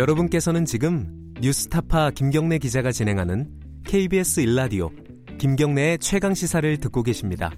여러분께서는 0.00 0.64
지금 0.64 1.34
뉴스타파 1.42 2.12
김경래 2.12 2.56
기자가 2.56 2.90
진행하는 2.90 3.50
KBS 3.84 4.40
일라디오 4.40 4.88
김경래의 5.38 5.98
최강 5.98 6.32
시사를 6.32 6.78
듣고 6.78 7.02
계십니다. 7.02 7.50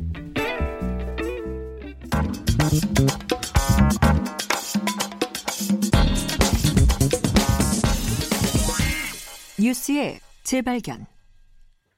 뉴스의 9.60 10.18
재발견. 10.42 11.06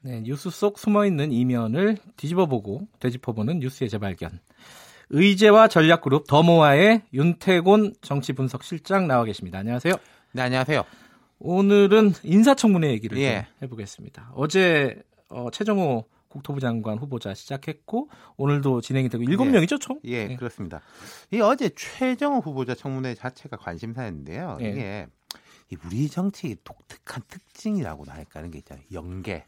네, 0.03 0.21
뉴스 0.21 0.51
속 0.51 0.79
숨어 0.79 1.07
있는 1.07 1.33
이면을 1.33 1.97
뒤집어보고 2.19 2.87
되짚어보는 3.01 3.61
뉴스의 3.61 3.89
재발견. 3.89 4.41
의제와 5.09 5.69
전략그룹 5.69 6.27
더모아의 6.27 7.03
윤태곤 7.15 7.95
정치분석실장 8.03 9.07
나와 9.07 9.25
계십니다. 9.25 9.61
안녕하세요. 9.61 9.95
네, 10.37 10.43
안녕하세요. 10.43 10.83
오늘은 11.39 12.15
인사청문회 12.25 12.91
얘기를 12.91 13.17
예. 13.19 13.47
해보겠습니다. 13.63 14.33
어제 14.35 15.01
어, 15.29 15.49
최정호 15.53 16.07
국토부 16.27 16.59
장관 16.59 16.99
후보자 16.99 17.35
시작했고 17.35 18.11
오늘도 18.37 18.81
진행이 18.81 19.09
되고 19.11 19.23
일곱 19.23 19.47
예. 19.47 19.51
명이죠 19.51 19.79
총? 19.79 20.01
예, 20.03 20.27
네. 20.27 20.35
그렇습니다. 20.35 20.81
이 21.31 21.41
어제 21.41 21.69
최정호 21.69 22.41
후보자 22.41 22.75
청문회 22.75 23.15
자체가 23.15 23.59
관심사였는데요. 23.59 24.59
예. 24.63 24.71
이게 24.71 25.07
이 25.71 25.77
우리 25.87 26.09
정치의 26.09 26.57
독특한 26.65 27.23
특징이라고나 27.29 28.15
할까 28.15 28.41
하는 28.41 28.51
게 28.51 28.59
있잖아요. 28.59 28.85
연계. 28.93 29.45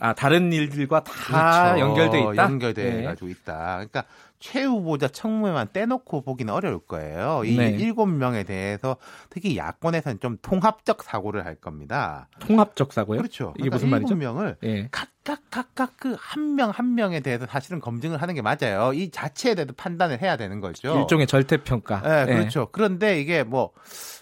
아 0.00 0.12
다른 0.14 0.52
일들과 0.52 1.02
다 1.04 1.78
연결돼 1.78 2.18
있다. 2.18 2.26
그렇죠. 2.32 2.42
연결돼 2.42 2.90
네. 2.92 3.02
가지고 3.04 3.28
있다. 3.28 3.54
그러니까 3.76 4.04
최 4.38 4.64
후보자 4.64 5.06
청문회만 5.08 5.68
떼놓고 5.72 6.22
보기는 6.22 6.52
어려울 6.52 6.80
거예요. 6.80 7.42
이 7.44 7.56
네. 7.56 7.70
일곱 7.70 8.06
명에 8.06 8.42
대해서 8.42 8.96
특히 9.30 9.56
야권에서는 9.56 10.18
좀 10.20 10.36
통합적 10.42 11.02
사고를 11.04 11.46
할 11.46 11.54
겁니다. 11.54 12.28
통합적 12.40 12.92
사고요? 12.92 13.18
그렇죠. 13.18 13.52
이게 13.56 13.68
그러니까 13.68 13.76
무슨 13.76 13.88
말이죠? 13.90 14.14
일곱 14.14 14.18
명을 14.24 14.56
예. 14.64 14.88
각각 14.90 15.40
각각 15.50 15.96
그 15.96 16.16
한 16.16 16.54
명 16.56 16.70
한 16.70 16.94
명에 16.94 17.20
대해서 17.20 17.46
사실은 17.46 17.80
검증을 17.80 18.20
하는 18.20 18.34
게 18.34 18.42
맞아요. 18.42 18.92
이 18.94 19.10
자체에 19.10 19.54
대해서 19.54 19.72
판단을 19.76 20.20
해야 20.20 20.36
되는 20.36 20.60
거죠. 20.60 20.98
일종의 21.00 21.26
절대 21.28 21.56
평가. 21.58 22.02
네, 22.02 22.26
그렇죠. 22.26 22.68
그런데 22.72 23.20
이게 23.20 23.42
뭐 23.44 23.70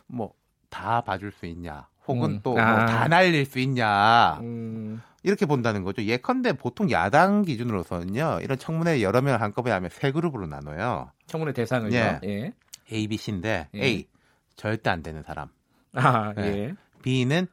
뭐 0.07 0.31
다 0.71 1.01
봐줄 1.01 1.33
수 1.33 1.47
있냐, 1.47 1.89
혹은 2.07 2.31
음. 2.31 2.41
또뭐 2.45 2.61
아. 2.61 2.87
다 2.87 3.09
날릴 3.09 3.45
수 3.45 3.59
있냐 3.59 4.39
음, 4.41 4.70
이렇게 5.23 5.47
본다는 5.47 5.85
거죠. 5.85 6.03
예컨대 6.03 6.55
보통 6.55 6.91
야당 6.91 7.43
기준으로서는요, 7.43 8.41
이런 8.43 8.59
청문회 8.59 9.03
여러 9.03 9.21
명을 9.21 9.41
한꺼번에 9.41 9.75
하면 9.75 9.91
세 9.91 10.13
그룹으로 10.13 10.47
나눠요. 10.47 11.11
청문회 11.27 11.53
대상을요. 11.53 11.95
예. 11.95 12.21
예. 12.25 12.53
A, 12.93 13.07
B, 13.07 13.17
C인데 13.17 13.69
예. 13.75 13.85
A 13.85 14.09
절대 14.57 14.91
안 14.91 15.03
되는 15.03 15.23
사람, 15.23 15.49
아 15.95 16.33
네. 16.37 16.43
예. 16.43 16.75
B는 17.03 17.47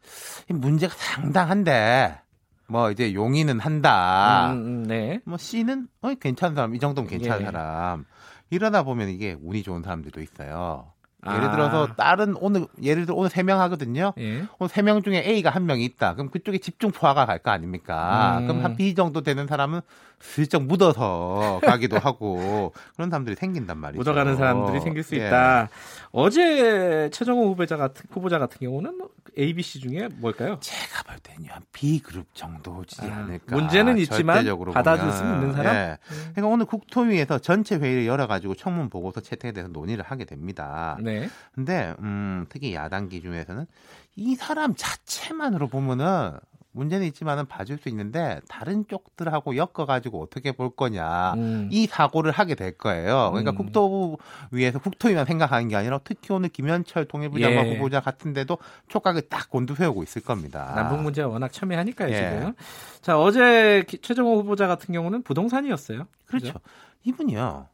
이 0.50 0.54
문제가 0.54 0.94
상당한데 0.96 2.20
뭐 2.68 2.92
이제 2.92 3.14
용인은 3.14 3.60
한다. 3.60 4.52
음, 4.52 4.58
음, 4.58 4.84
네. 4.84 5.20
뭐 5.26 5.38
C는 5.38 5.88
어 6.02 6.14
괜찮은 6.16 6.56
사람 6.56 6.76
이 6.76 6.80
정도면 6.80 7.10
괜찮은 7.10 7.42
예. 7.42 7.46
사람 7.46 8.06
이러다 8.50 8.84
보면 8.84 9.10
이게 9.10 9.38
운이 9.42 9.64
좋은 9.64 9.84
사람들도 9.84 10.22
있어요. 10.22 10.92
아. 11.24 11.36
예를 11.36 11.52
들어서 11.52 11.88
다른 11.96 12.36
오늘 12.40 12.68
예를 12.82 13.06
들어 13.06 13.16
오늘 13.18 13.30
세 13.30 13.42
명 13.44 13.60
하거든요. 13.62 14.14
예. 14.20 14.46
오늘 14.60 14.70
세 14.70 14.82
명 14.84 15.02
중에 15.02 15.24
A가 15.26 15.50
한명 15.50 15.80
있다. 15.82 16.14
그럼 16.14 16.30
그쪽에 16.30 16.58
집중 16.60 16.92
포화가 16.92 17.26
갈 17.26 17.40
거 17.40 17.52
아닙니까? 17.52 18.38
음. 18.42 18.48
그럼 18.48 18.64
한 18.64 18.76
B 18.76 18.94
정도 18.96 19.22
되는 19.22 19.48
사람은 19.48 19.82
슬쩍 20.20 20.64
묻어서 20.64 21.60
가기도 21.66 22.00
하고 22.00 22.74
그런 22.96 23.10
사람들이 23.10 23.36
생긴단 23.36 23.78
말이죠. 23.78 24.00
묻어가는 24.00 24.36
사람들이 24.38 24.80
생길 24.82 25.04
수 25.04 25.16
예. 25.16 25.28
있다. 25.28 25.70
어제 26.12 27.10
최정호 27.12 27.50
후보자 27.50 27.78
같은 27.78 28.06
후보자 28.12 28.40
같은 28.40 28.58
경우는 28.60 29.00
A, 29.38 29.54
B, 29.54 29.62
C 29.62 29.80
중에 29.80 30.10
뭘까요? 30.18 30.58
제가 30.60 31.04
볼 31.04 31.16
때는요 31.22 31.52
한 31.52 31.62
B 31.72 32.00
그룹 32.00 32.26
정도지 32.34 33.02
아, 33.04 33.18
않을까. 33.18 33.56
문제는 33.56 33.98
있지만 34.00 34.44
받아줄. 34.74 35.12
수 35.12 35.24
있는 35.24 35.54
사람? 35.54 35.76
예. 35.76 35.98
그러니까 36.34 36.48
오늘 36.48 36.66
국토위에서 36.66 37.38
전체 37.40 37.76
회의를 37.76 38.08
열어가지고 38.08 38.56
청문 38.56 38.90
보고서 38.90 39.22
채택에 39.22 39.52
대해서 39.52 39.72
논의를 39.72 40.04
하게 40.04 40.26
됩니다. 40.26 40.98
네. 41.00 41.07
근데 41.54 41.94
음, 42.00 42.46
특히 42.50 42.74
야당 42.74 43.10
기준에서는 43.10 43.66
이 44.16 44.36
사람 44.36 44.74
자체만으로 44.76 45.68
보면은 45.68 46.32
문제는 46.72 47.08
있지만은 47.08 47.48
봐줄 47.48 47.80
수 47.80 47.90
있는데 47.90 48.40
다른 48.48 48.86
쪽들하고 48.88 49.56
엮어가지고 49.58 50.22
어떻게 50.22 50.52
볼 50.52 50.70
거냐 50.76 51.34
음. 51.34 51.70
이 51.72 51.88
사고를 51.88 52.32
하게 52.32 52.54
될 52.54 52.78
거예요. 52.78 53.32
그러니까 53.32 53.52
음. 53.52 53.56
국토부 53.56 54.18
위에서 54.52 54.78
국토위만 54.78 55.26
생각하는 55.26 55.70
게 55.70 55.76
아니라 55.76 56.00
특히 56.04 56.32
오늘 56.34 56.50
김현철 56.50 57.06
통일부 57.06 57.40
장관 57.40 57.66
예. 57.66 57.74
후보자 57.74 58.00
같은데도 58.00 58.60
촉각을 58.90 59.24
딱 59.24 59.50
곤두세우고 59.50 60.04
있을 60.04 60.22
겁니다. 60.22 60.72
남북 60.76 61.02
문제가 61.02 61.28
워낙 61.30 61.52
첨예하니까요, 61.52 62.12
예. 62.14 62.16
지금. 62.40 62.54
자, 63.02 63.20
어제 63.20 63.84
기- 63.88 63.98
최정호 63.98 64.38
후보자 64.42 64.68
같은 64.68 64.94
경우는 64.94 65.24
부동산이었어요. 65.24 66.06
그렇죠. 66.28 66.46
그죠? 66.54 66.60
이분이요 67.06 67.68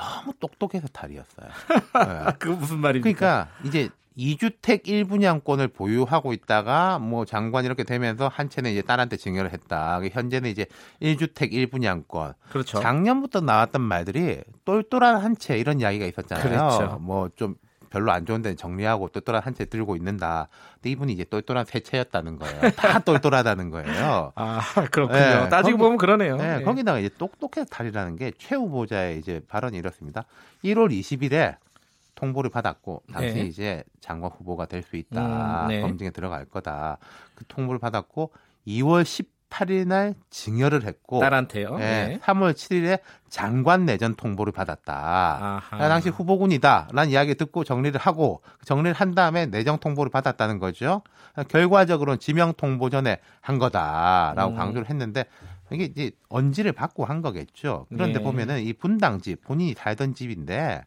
너무 0.00 0.32
똑똑해서 0.40 0.88
탈이었어요. 0.88 1.48
네. 2.26 2.32
그 2.38 2.48
무슨 2.48 2.78
말입니까? 2.78 3.16
그러니까 3.18 3.48
이제 3.64 3.88
2주택 4.18 4.84
1분양권을 4.84 5.72
보유하고 5.72 6.32
있다가 6.32 6.98
뭐 6.98 7.24
장관 7.24 7.64
이렇게 7.64 7.84
되면서 7.84 8.28
한 8.28 8.50
채는 8.50 8.70
이제 8.72 8.82
딸한테 8.82 9.16
증여를 9.16 9.52
했다. 9.52 10.00
현재는 10.02 10.50
이제 10.50 10.66
1주택 11.00 11.52
1분양권. 11.52 12.34
그렇죠. 12.50 12.80
작년부터 12.80 13.40
나왔던 13.40 13.80
말들이 13.80 14.40
똘똘한 14.64 15.16
한 15.16 15.36
채 15.36 15.58
이런 15.58 15.80
이야기가 15.80 16.04
있었잖아요. 16.06 16.48
그렇죠. 16.48 16.98
뭐좀 16.98 17.54
별로 17.90 18.12
안 18.12 18.24
좋은 18.24 18.40
데는 18.40 18.56
정리하고 18.56 19.08
똘똘한 19.08 19.42
한 19.42 19.54
채 19.54 19.64
들고 19.64 19.96
있는다. 19.96 20.48
근데 20.74 20.90
이분이 20.90 21.12
이제 21.12 21.24
똘똘한 21.24 21.64
세 21.66 21.80
채였다는 21.80 22.38
거예요. 22.38 22.70
다 22.76 23.00
똘똘하다는 23.04 23.70
거예요. 23.70 24.32
아, 24.36 24.60
그렇군요. 24.92 25.18
네, 25.18 25.48
따지고 25.48 25.76
거기- 25.76 25.82
보면 25.82 25.98
그러네요. 25.98 26.36
네, 26.36 26.58
예. 26.60 26.62
거기다가 26.64 26.98
이제 27.00 27.10
똑똑해서 27.18 27.66
탈이라는 27.68 28.16
게 28.16 28.30
최 28.38 28.54
후보자의 28.54 29.18
이제 29.18 29.42
발언이 29.48 29.76
이렇습니다. 29.76 30.24
1월 30.64 30.90
20일에 30.90 31.56
통보를 32.14 32.50
받았고 32.50 33.02
당시 33.12 33.34
네. 33.34 33.40
이제 33.46 33.82
장관 34.00 34.30
후보가 34.30 34.66
될 34.66 34.82
수 34.82 34.96
있다. 34.96 35.62
음, 35.64 35.68
네. 35.68 35.80
검증에 35.80 36.10
들어갈 36.10 36.44
거다. 36.44 36.98
그 37.34 37.44
통보를 37.48 37.80
받았고 37.80 38.30
2월 38.66 39.02
18일 39.50 39.86
날 39.86 40.14
증여를 40.30 40.84
했고 40.84 41.20
딸한테요. 41.20 41.76
네, 41.76 42.06
네. 42.06 42.18
3월 42.20 42.52
7일에 42.52 43.00
장관 43.28 43.84
내전 43.84 44.14
통보를 44.14 44.52
받았다. 44.52 44.92
아하. 44.94 45.76
나 45.76 45.88
당시 45.88 46.08
후보군이다라는 46.08 47.10
이야기 47.10 47.34
듣고 47.34 47.64
정리를 47.64 47.98
하고 48.00 48.42
정리를 48.64 48.92
한 48.94 49.14
다음에 49.14 49.46
내정 49.46 49.78
통보를 49.78 50.10
받았다는 50.10 50.58
거죠. 50.58 51.02
결과적으로는 51.48 52.18
지명 52.18 52.54
통보 52.54 52.90
전에 52.90 53.18
한 53.40 53.58
거다라고 53.58 54.52
음. 54.52 54.56
강조를 54.56 54.88
했는데 54.88 55.24
이게 55.72 55.84
이제 55.84 56.10
언지를 56.28 56.72
받고 56.72 57.04
한 57.04 57.22
거겠죠. 57.22 57.86
그런데 57.90 58.18
네. 58.18 58.24
보면은 58.24 58.60
이 58.62 58.72
분당 58.72 59.20
집 59.20 59.42
본인이 59.42 59.74
살던 59.74 60.14
집인데 60.14 60.84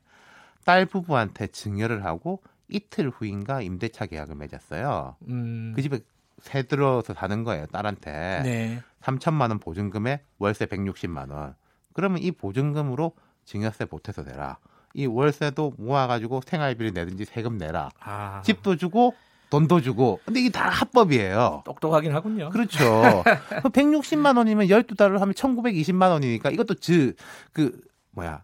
딸 0.66 0.86
부부한테 0.86 1.48
증여를 1.48 2.04
하고 2.04 2.42
이틀 2.70 3.10
후인가 3.10 3.62
임대차 3.62 4.08
계약을 4.08 4.36
맺었어요. 4.36 5.16
음. 5.28 5.74
그 5.76 5.82
집에 5.82 6.00
새 6.44 6.64
들어서 6.64 7.14
사는 7.14 7.44
거예요, 7.46 7.66
딸한테. 7.68 8.42
네. 8.44 8.84
3천만 9.02 9.50
원 9.50 9.60
보증금에 9.60 10.22
월세 10.40 10.66
160만 10.66 11.32
원. 11.32 11.56
그러면 11.94 12.22
이 12.22 12.32
보증금으로 12.32 13.14
증여세 13.46 13.86
보태서 13.86 14.24
내라. 14.24 14.58
이 14.94 15.06
월세도 15.06 15.76
모아가지고 15.78 16.42
생활비를 16.46 16.92
내든지 16.94 17.26
세금 17.26 17.58
내라. 17.58 17.90
아. 18.02 18.42
집도 18.44 18.76
주고 18.76 19.16
돈도 19.50 19.82
주고. 19.82 20.20
근데 20.26 20.42
이게 20.42 20.50
다 20.50 20.68
합법이에요. 20.68 21.64
똑똑하긴 21.66 22.14
하군요. 22.14 22.50
그렇죠. 22.50 23.24
160만 23.64 24.38
원이면 24.38 24.68
12달러 24.68 25.20
하면 25.20 25.34
1920만 25.34 26.12
원이니까 26.12 26.50
이것도 26.50 26.76
즈, 26.76 27.16
그, 27.54 27.80
뭐야. 28.12 28.44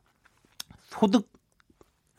소득 0.88 1.30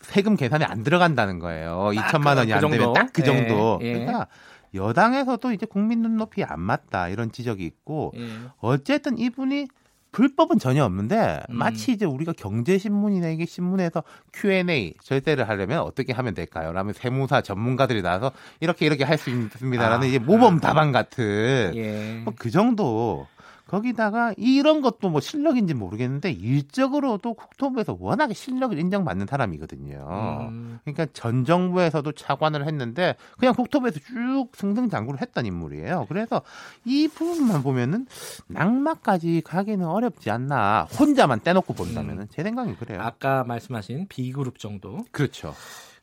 세금 0.02 0.36
계산에 0.36 0.64
안 0.64 0.82
들어간다는 0.82 1.38
거예요. 1.38 1.90
딱 1.96 2.12
2천만 2.12 2.36
원이 2.36 2.50
그안 2.50 2.60
되면 2.60 2.78
정도? 2.78 2.92
딱그 2.92 3.22
예, 3.22 3.24
정도. 3.24 3.78
예. 3.82 3.92
그러니까 3.94 4.26
여당에서도 4.74 5.52
이제 5.52 5.66
국민 5.66 6.02
눈높이 6.02 6.44
안 6.44 6.60
맞다 6.60 7.08
이런 7.08 7.32
지적이 7.32 7.64
있고 7.64 8.12
예. 8.16 8.28
어쨌든 8.58 9.18
이분이 9.18 9.68
불법은 10.12 10.58
전혀 10.58 10.84
없는데 10.84 11.40
음. 11.50 11.56
마치 11.56 11.92
이제 11.92 12.04
우리가 12.04 12.32
경제신문이나 12.32 13.28
이게 13.28 13.46
신문에서 13.46 14.02
Q&A 14.32 14.94
절대를 15.02 15.48
하려면 15.48 15.80
어떻게 15.82 16.12
하면 16.12 16.34
될까요? 16.34 16.72
라면 16.72 16.94
세무사 16.94 17.42
전문가들이 17.42 18.02
나와서 18.02 18.32
이렇게 18.58 18.86
이렇게 18.86 19.04
할 19.04 19.18
수 19.18 19.30
있습니다라는 19.30 20.04
아. 20.04 20.08
이제 20.08 20.18
모범 20.18 20.58
답안 20.60 20.92
같은 20.92 21.72
예. 21.76 22.22
뭐그 22.24 22.50
정도 22.50 23.26
거기다가 23.70 24.34
이런 24.36 24.80
것도 24.80 25.10
뭐 25.10 25.20
실력인지 25.20 25.74
모르겠는데 25.74 26.32
일적으로도 26.32 27.34
국토부에서 27.34 27.96
워낙에 28.00 28.34
실력을 28.34 28.76
인정받는 28.76 29.26
사람이거든요. 29.26 30.48
음. 30.50 30.80
그러니까 30.82 31.06
전 31.12 31.44
정부에서도 31.44 32.10
차관을 32.10 32.66
했는데 32.66 33.14
그냥 33.38 33.54
국토부에서 33.54 34.00
쭉 34.00 34.48
승승장구를 34.54 35.20
했던 35.20 35.46
인물이에요. 35.46 36.06
그래서 36.08 36.42
이 36.84 37.06
부분만 37.06 37.62
보면은 37.62 38.06
낙마까지 38.48 39.42
가기는 39.44 39.86
어렵지 39.86 40.32
않나. 40.32 40.88
혼자만 40.98 41.42
떼놓고 41.42 41.72
본다면은 41.74 42.26
제 42.30 42.42
생각엔 42.42 42.76
그래요. 42.76 43.00
아까 43.00 43.44
말씀하신 43.44 44.06
B그룹 44.08 44.58
정도. 44.58 45.04
그렇죠. 45.12 45.54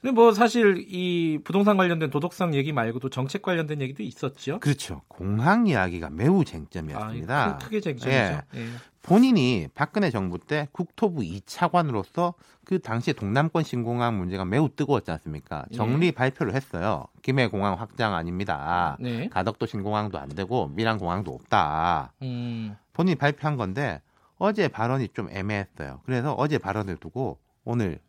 근데 0.02 0.14
뭐 0.14 0.32
사실 0.32 0.86
이 0.88 1.40
부동산 1.44 1.76
관련된 1.76 2.10
도덕성 2.10 2.54
얘기 2.54 2.72
말고도 2.72 3.10
정책 3.10 3.42
관련된 3.42 3.82
얘기도 3.82 4.04
있었죠. 4.04 4.60
그렇죠. 4.60 5.02
공항 5.08 5.68
이야기가 5.68 6.10
매우 6.12 6.46
쟁점이었습니다. 6.46 7.46
아, 7.46 7.58
크게 7.58 7.82
쟁점이죠. 7.82 8.10
예. 8.10 8.42
예. 8.56 8.68
본인이 9.02 9.68
박근혜 9.74 10.12
정부 10.12 10.38
때 10.38 10.68
국토부 10.72 11.22
2차관으로서 11.22 12.34
그 12.64 12.80
당시에 12.80 13.14
동남권 13.14 13.64
신공항 13.64 14.18
문제가 14.18 14.46
매우 14.46 14.70
뜨거웠지 14.70 15.10
않습니까? 15.12 15.66
예. 15.72 15.76
정리 15.76 16.12
발표를 16.12 16.54
했어요. 16.54 17.06
김해 17.24 17.48
공항 17.48 17.74
확장 17.80 18.14
아닙니다. 18.14 18.98
네. 19.00 19.30
가덕도 19.30 19.66
신공항도 19.66 20.20
안 20.20 20.30
되고 20.30 20.68
밀양 20.68 21.00
공항도 21.00 21.32
없다. 21.34 22.14
음. 22.22 22.76
본인이 22.94 23.16
발표한 23.16 23.56
건데 23.58 24.02
어제 24.38 24.68
발언이 24.68 25.10
좀 25.14 25.30
애매했어요. 25.32 26.02
그래서 26.06 26.34
어제 26.34 26.58
발언을 26.58 26.98
두고 26.98 27.40
오늘 27.64 28.00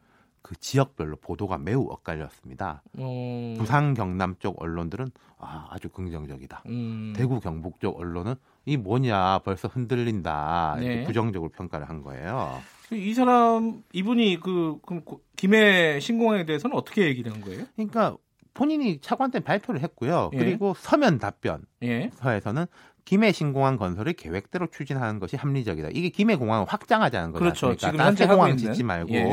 그 0.49 0.57
지역별로 0.57 1.17
보도가 1.17 1.59
매우 1.59 1.87
엇갈렸습니다. 1.91 2.83
어... 2.97 3.55
부산 3.59 3.93
경남 3.93 4.35
쪽 4.39 4.63
언론들은 4.63 5.11
아, 5.37 5.67
아주 5.69 5.91
긍정적이다. 5.91 6.63
음. 6.69 7.13
대구 7.15 7.39
경북 7.39 7.81
쪽 7.81 8.01
언론은 8.01 8.35
이 8.65 8.79
뭐냐 8.79 9.41
벌써 9.41 9.69
흔들린다 9.69 10.77
이렇게 10.79 10.95
네. 11.01 11.05
부정적으로 11.05 11.51
평가를 11.51 11.87
한 11.91 12.03
거예요. 12.03 12.63
이 12.93 13.13
사람 13.13 13.83
이분이 13.93 14.41
그 14.41 14.79
그럼 14.87 15.05
고- 15.05 15.21
김해 15.37 16.01
신공항에 16.01 16.47
대해서는 16.47 16.75
어떻게 16.75 17.05
얘기를 17.05 17.31
한 17.31 17.43
거예요? 17.43 17.67
그러니까 17.77 18.17
본인이 18.55 19.03
차관 19.03 19.31
때 19.31 19.41
발표를 19.41 19.83
했고요. 19.83 20.31
예. 20.33 20.39
그리고 20.39 20.73
서면 20.79 21.19
답변 21.19 21.61
예. 21.83 22.11
서에서는 22.15 22.65
김해 23.05 23.33
신공항 23.33 23.77
건설을 23.77 24.15
계획대로 24.15 24.67
추진하는 24.71 25.21
것이 25.21 25.37
합리적이다. 25.37 25.91
이게 25.93 26.09
김해 26.09 26.37
공항을 26.37 26.65
확장하자는 26.67 27.33
거죠. 27.33 27.39
그렇죠. 27.39 27.77
지금 27.77 27.99
딴 27.99 28.07
현재 28.09 28.27
새 28.27 28.33
공항. 28.35 28.57
짓지 28.57 28.83
말고. 28.83 29.15
예. 29.15 29.25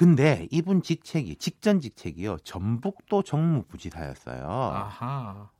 근데 0.00 0.48
이분 0.50 0.80
직책이 0.80 1.36
직전 1.36 1.78
직책이요. 1.78 2.38
전북도 2.38 3.22
정무부지사였어요. 3.22 4.46
아하. 4.48 5.50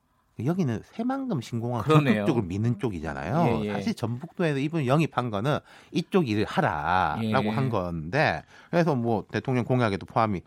여기는 0.42 0.80
새만금 0.82 1.42
신공항. 1.42 1.84
적극적으로 1.86 2.42
미는 2.46 2.78
쪽이잖아요. 2.78 3.60
예, 3.60 3.66
예. 3.66 3.72
사실 3.74 3.92
전북도에서 3.92 4.58
이분 4.58 4.86
영입한 4.86 5.28
거는 5.28 5.58
이쪽 5.92 6.26
일을 6.26 6.46
하라라고 6.46 7.48
예. 7.48 7.50
한 7.50 7.68
건데 7.68 8.42
그래서 8.70 8.94
뭐 8.94 9.26
대통령 9.30 9.66
공약에도 9.66 10.06
포함이 10.06 10.40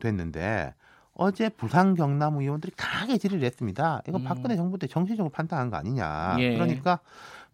됐는데 0.00 0.72
어제 1.12 1.50
부산 1.50 1.94
경남 1.94 2.38
의원들이 2.38 2.72
강하게 2.74 3.18
질의를 3.18 3.44
했습니다. 3.44 4.00
이거 4.08 4.16
음. 4.16 4.24
박근혜 4.24 4.56
정부 4.56 4.78
때 4.78 4.86
정치적으로 4.86 5.28
판단한 5.28 5.68
거 5.68 5.76
아니냐. 5.76 6.36
예. 6.38 6.54
그러니까 6.54 7.00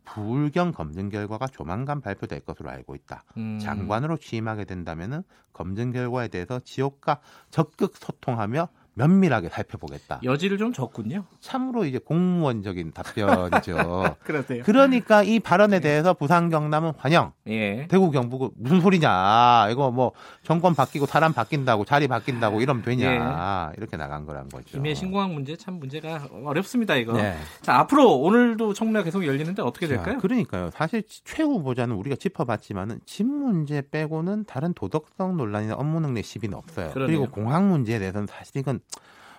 불경 0.04 0.72
검증 0.72 1.08
결과가 1.08 1.46
조만간 1.46 2.00
발표될 2.00 2.40
것으로 2.40 2.70
알고 2.70 2.94
있다. 2.94 3.24
음. 3.36 3.58
장관으로 3.58 4.16
취임하게 4.16 4.64
된다면은 4.64 5.22
검증 5.52 5.92
결과에 5.92 6.28
대해서 6.28 6.60
지역과 6.60 7.20
적극 7.50 7.96
소통하며 7.96 8.68
면밀하게 8.94 9.48
살펴보겠다. 9.48 10.20
여지를 10.22 10.58
좀 10.58 10.72
줬군요. 10.72 11.24
참으로 11.40 11.84
이제 11.84 11.98
공무원적인 11.98 12.92
답변이죠. 12.92 14.16
그러세요. 14.22 14.62
그러니까 14.64 15.22
이 15.22 15.40
발언에 15.40 15.80
대해서 15.80 16.12
부산 16.14 16.50
경남은 16.50 16.92
환영, 16.98 17.32
예. 17.48 17.86
대구 17.88 18.10
경북은 18.10 18.50
무슨 18.56 18.80
소리냐, 18.80 19.68
이거 19.70 19.90
뭐 19.90 20.12
정권 20.42 20.74
바뀌고 20.74 21.06
사람 21.06 21.32
바뀐다고 21.32 21.84
자리 21.86 22.06
바뀐다고 22.06 22.60
이러면 22.60 22.82
되냐 22.82 23.72
이렇게 23.78 23.96
나간 23.96 24.26
거란 24.26 24.48
거죠. 24.50 24.64
예. 24.68 24.72
김해 24.72 24.94
신공항 24.94 25.32
문제 25.34 25.56
참 25.56 25.74
문제가 25.74 26.28
어렵습니다 26.44 26.94
이거. 26.96 27.14
네. 27.14 27.34
자 27.62 27.76
앞으로 27.78 28.18
오늘도 28.20 28.74
청문회가 28.74 29.04
계속 29.04 29.26
열리는데 29.26 29.62
어떻게 29.62 29.86
자, 29.88 29.94
될까요? 29.94 30.18
그러니까요. 30.18 30.70
사실 30.70 31.02
최 31.24 31.42
후보자는 31.42 31.96
우리가 31.96 32.16
짚어봤지만은 32.16 33.00
집 33.06 33.26
문제 33.26 33.82
빼고는 33.90 34.44
다른 34.44 34.74
도덕성 34.74 35.36
논란이나 35.38 35.74
업무 35.74 36.00
능력 36.00 36.24
시비는 36.24 36.58
없어요. 36.58 36.88
그 36.88 36.94
그러네요. 36.94 37.20
리고 37.20 37.30
공항 37.32 37.70
문제에 37.70 37.98
대해서는 37.98 38.26
사실 38.26 38.58
이건 38.58 38.80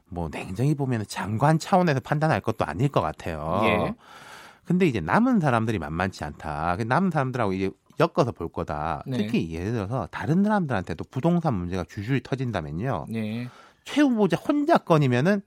뭐 0.09 0.29
냉정히 0.31 0.75
보면 0.75 1.05
장관 1.07 1.59
차원에서 1.59 1.99
판단할 1.99 2.41
것도 2.41 2.65
아닐 2.65 2.89
것 2.89 3.01
같아요. 3.01 3.61
예. 3.63 3.95
근데 4.65 4.85
이제 4.85 5.01
남은 5.01 5.39
사람들이 5.39 5.79
만만치 5.79 6.23
않다. 6.23 6.77
그 6.77 6.83
남은 6.83 7.11
사람들하고 7.11 7.53
이제 7.53 7.71
엮어서 7.99 8.31
볼 8.31 8.49
거다. 8.49 9.03
네. 9.05 9.17
특히 9.17 9.51
예를 9.51 9.73
들어서 9.73 10.07
다른 10.11 10.43
사람들한테도 10.43 11.05
부동산 11.11 11.53
문제가 11.55 11.83
줄줄이 11.83 12.21
터진다면요. 12.23 13.07
예. 13.13 13.49
최 13.83 14.01
후보자 14.01 14.37
혼자 14.37 14.77
건이면은 14.77 15.41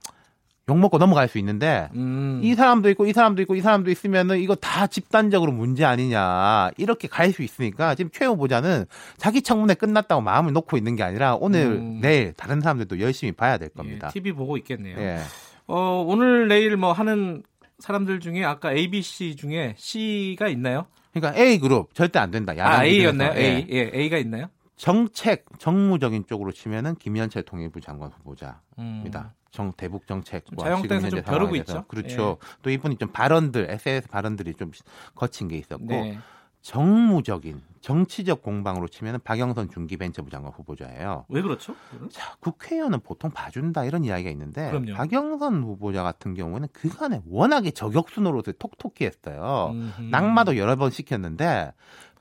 욕 0.69 0.77
먹고 0.77 0.97
넘어갈 0.97 1.29
수 1.29 1.37
있는데 1.37 1.87
음. 1.95 2.41
이 2.43 2.53
사람도 2.53 2.89
있고 2.89 3.05
이 3.05 3.13
사람도 3.13 3.41
있고 3.43 3.55
이 3.55 3.61
사람도 3.61 3.89
있으면은 3.89 4.39
이거 4.39 4.53
다 4.55 4.85
집단적으로 4.87 5.51
문제 5.53 5.85
아니냐 5.85 6.71
이렇게 6.77 7.07
갈 7.07 7.27
수 7.31 7.41
있으니까 7.43 7.93
지금 7.95 8.09
최 8.13 8.25
후보자는 8.25 8.85
자기 9.17 9.41
청문회 9.41 9.75
끝났다고 9.75 10.21
마음을 10.21 10.53
놓고 10.53 10.77
있는 10.77 10.95
게 10.95 11.03
아니라 11.03 11.35
오늘 11.35 11.65
음. 11.67 11.99
내일 12.01 12.33
다른 12.33 12.59
사람들도 12.61 12.99
열심히 12.99 13.31
봐야 13.31 13.57
될 13.57 13.69
겁니다. 13.69 14.07
예, 14.07 14.13
TV 14.13 14.31
보고 14.33 14.57
있겠네요. 14.57 14.97
예. 14.97 15.19
어, 15.67 16.03
오늘 16.07 16.47
내일 16.47 16.75
뭐 16.77 16.91
하는 16.93 17.43
사람들 17.79 18.19
중에 18.21 18.43
아까 18.43 18.71
A, 18.73 18.89
B, 18.89 19.01
C 19.01 19.35
중에 19.35 19.75
C가 19.77 20.47
있나요? 20.47 20.87
그러니까 21.13 21.39
A 21.41 21.59
그룹 21.59 21.93
절대 21.93 22.17
안 22.19 22.31
된다. 22.31 22.53
아, 22.59 22.83
A였나요? 22.85 23.33
예. 23.35 23.41
A. 23.57 23.67
예, 23.69 23.91
A가 23.93 24.17
있나요? 24.17 24.47
정책 24.77 25.45
정무적인 25.59 26.25
쪽으로 26.27 26.51
치면은 26.51 26.95
김현철 26.95 27.43
통일부 27.43 27.81
장관 27.81 28.11
후보자입니다. 28.11 28.65
음. 28.79 29.46
정 29.57 29.73
대북 29.73 30.05
정책과 30.05 30.55
자영당에서 30.55 30.81
지금 30.81 31.09
좀 31.09 31.17
현재 31.17 31.21
벼르고. 31.23 31.55
있죠. 31.55 31.77
예. 31.77 31.83
그렇죠. 31.87 32.37
또 32.61 32.69
이분이 32.69 32.97
좀 32.97 33.11
발언들 33.11 33.71
SNS 33.71 34.07
발언들이 34.07 34.53
좀 34.53 34.71
거친 35.15 35.47
게 35.47 35.57
있었고 35.57 35.85
네. 35.87 36.19
정무적인 36.61 37.61
정치적 37.81 38.43
공방으로 38.43 38.87
치면은 38.87 39.19
박영선 39.23 39.71
중기벤처부 39.71 40.29
장관 40.29 40.51
후보자예요. 40.51 41.25
왜 41.29 41.41
그렇죠? 41.41 41.73
자, 42.11 42.35
국회의원은 42.39 42.99
보통 42.99 43.31
봐준다 43.31 43.85
이런 43.85 44.03
이야기가 44.03 44.29
있는데 44.29 44.69
그럼요. 44.69 44.93
박영선 44.93 45.63
후보자 45.63 46.03
같은 46.03 46.35
경우는 46.35 46.67
그간에 46.71 47.21
워낙에 47.27 47.71
저격수 47.71 48.21
노릇을 48.21 48.53
톡톡히 48.59 49.05
했어요. 49.05 49.71
음흠. 49.71 50.01
낙마도 50.11 50.57
여러 50.57 50.75
번 50.75 50.91
시켰는데 50.91 51.71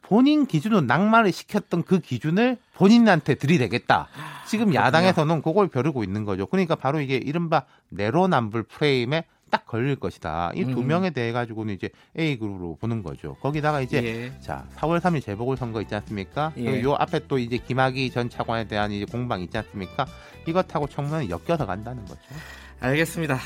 본인 0.02 0.46
기준으로 0.46 0.82
낙마를 0.82 1.32
시켰던 1.32 1.82
그 1.82 2.00
기준을 2.00 2.56
본인한테 2.74 3.34
들이대겠다. 3.34 4.08
지금 4.46 4.66
그렇군요. 4.66 4.86
야당에서는 4.86 5.42
그걸 5.42 5.68
벼르고 5.68 6.04
있는 6.04 6.24
거죠. 6.24 6.46
그러니까 6.46 6.74
바로 6.76 7.00
이게 7.00 7.16
이른바 7.16 7.64
내로남불 7.88 8.64
프레임에 8.64 9.24
딱 9.50 9.64
걸릴 9.66 9.96
것이다. 9.96 10.52
이두 10.54 10.80
음. 10.80 10.86
명에 10.88 11.10
대해 11.10 11.32
가지고는 11.32 11.74
이제 11.74 11.88
A 12.18 12.36
그룹으로 12.38 12.76
보는 12.80 13.02
거죠. 13.02 13.36
거기다가 13.40 13.80
이제 13.80 14.04
예. 14.04 14.40
자, 14.40 14.66
4월 14.76 15.00
3일 15.00 15.22
재보궐 15.22 15.56
선거 15.56 15.80
있지 15.82 15.94
않습니까? 15.94 16.52
예. 16.58 16.82
요 16.82 16.94
앞에 16.94 17.26
또 17.28 17.38
이제 17.38 17.56
김학의 17.56 18.10
전 18.10 18.28
차관에 18.28 18.66
대한 18.66 18.90
이제 18.90 19.04
공방 19.04 19.40
있지 19.42 19.56
않습니까? 19.56 20.06
이것하고 20.46 20.88
청문회는 20.88 21.30
엮여서 21.30 21.64
간다는 21.66 22.04
거죠. 22.06 22.20
알겠습니다. 22.80 23.38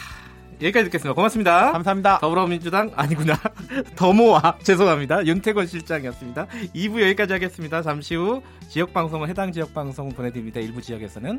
여기까지 0.62 0.85
듣겠습니다. 0.85 1.14
고맙습니다. 1.14 1.73
감사합니다. 1.73 2.19
더불어민주당 2.19 2.90
아니구나. 2.95 3.35
더모아. 3.97 4.59
죄송합니다. 4.62 5.25
윤태권 5.26 5.67
실장이었습니다. 5.67 6.47
2부 6.75 7.00
여기까지 7.02 7.33
하겠습니다. 7.33 7.83
잠시 7.83 8.14
후 8.14 8.43
지역 8.69 8.93
방송은 8.93 9.29
해당 9.29 9.52
지역 9.52 9.73
방송 9.73 10.11
보내드립니다. 10.11 10.61
일부 10.61 10.83
지역에서는 10.83 11.38